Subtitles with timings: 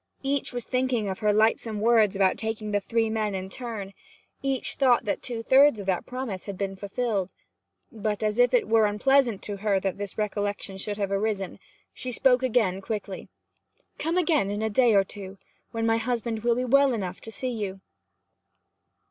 [0.23, 3.93] Each was thinking of her lightsome words about taking the three men in turn;
[4.41, 7.35] each thought that two thirds of that promise had been fulfilled.
[7.91, 11.59] But, as if it were unpleasant to her that this recollection should have arisen,
[11.93, 13.29] she spoke again quickly:
[13.99, 15.37] 'Come again in a day or two,
[15.69, 17.79] when my husband will be well enough to see you.'